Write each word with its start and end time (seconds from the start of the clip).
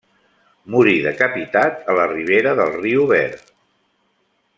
Morí 0.75 0.95
decapitat 1.07 1.85
a 1.93 1.97
la 1.99 2.07
ribera 2.13 2.55
del 2.61 2.73
riu 2.79 3.05
Ver. 3.13 3.29